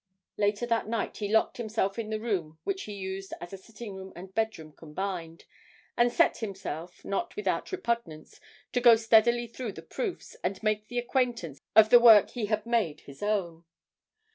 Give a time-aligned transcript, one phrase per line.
[0.35, 3.93] Later that night he locked himself in the room which he used as a sitting
[3.93, 5.45] room and bedroom combined,
[5.95, 8.39] and set himself, not without repugnance,
[8.73, 12.65] to go steadily through the proofs, and make the acquaintance of the work he had
[12.65, 13.63] made his own.